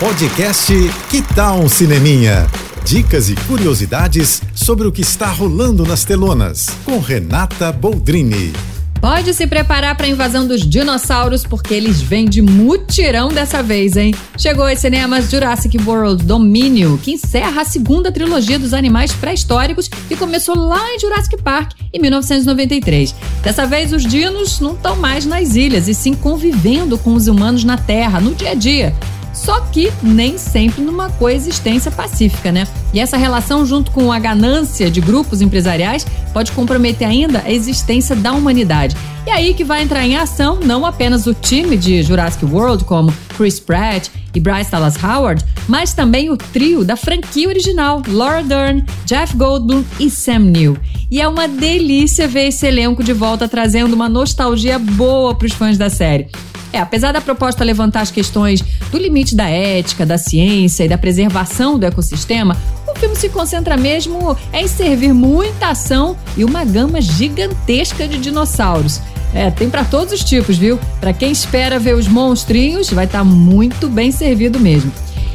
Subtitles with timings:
[0.00, 0.72] Podcast
[1.10, 2.46] Que Tal um Cineminha?
[2.86, 8.50] Dicas e curiosidades sobre o que está rolando nas telonas, com Renata Boldrini.
[8.98, 13.94] Pode se preparar para a invasão dos dinossauros, porque eles vêm de mutirão dessa vez,
[13.94, 14.14] hein?
[14.38, 20.16] Chegou aos cinemas Jurassic World Domínio, que encerra a segunda trilogia dos animais pré-históricos e
[20.16, 23.14] começou lá em Jurassic Park, em 1993.
[23.42, 27.64] Dessa vez, os dinos não estão mais nas ilhas, e sim convivendo com os humanos
[27.64, 28.94] na Terra, no dia a dia.
[29.32, 32.66] Só que nem sempre numa coexistência pacífica, né?
[32.92, 38.16] E essa relação, junto com a ganância de grupos empresariais, pode comprometer ainda a existência
[38.16, 38.96] da humanidade.
[39.26, 43.12] E aí que vai entrar em ação não apenas o time de Jurassic World, como
[43.36, 48.84] Chris Pratt e Bryce Dallas Howard, mas também o trio da franquia original, Laura Dern,
[49.04, 50.76] Jeff Goldblum e Sam Neill.
[51.10, 55.52] E é uma delícia ver esse elenco de volta trazendo uma nostalgia boa para os
[55.52, 56.28] fãs da série.
[56.72, 60.96] É, apesar da proposta levantar as questões do limite da ética, da ciência e da
[60.96, 62.56] preservação do ecossistema,
[62.86, 69.00] o filme se concentra mesmo em servir muita ação e uma gama gigantesca de dinossauros.
[69.32, 70.78] É, tem para todos os tipos, viu?
[71.00, 74.92] Para quem espera ver os monstrinhos, vai estar tá muito bem servido mesmo.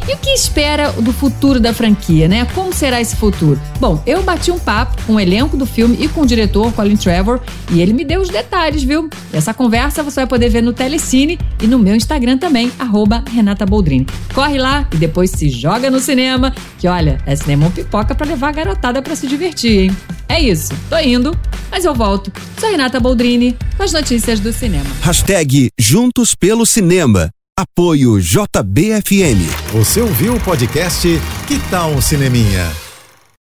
[0.08, 2.46] E o que espera do futuro da franquia, né?
[2.54, 3.60] Como será esse futuro?
[3.80, 6.96] Bom, eu bati um papo com o elenco do filme e com o diretor Colin
[6.96, 9.10] Trevor e ele me deu os detalhes, viu?
[9.34, 13.66] Essa conversa você vai poder ver no Telecine e no meu Instagram também, arroba Renata
[13.66, 14.06] Boldrini.
[14.32, 18.50] Corre lá e depois se joga no cinema, que olha, é cinema pipoca para levar
[18.50, 19.98] a garotada para se divertir, hein?
[20.30, 21.36] É isso, tô indo,
[21.72, 22.32] mas eu volto.
[22.60, 24.90] Sou Renata Boldrini com as notícias do cinema.
[25.02, 27.35] Hashtag Juntos pelo Cinema.
[27.58, 29.40] Apoio JBFM.
[29.72, 31.08] Você ouviu o podcast
[31.48, 32.85] Que tal um Cineminha?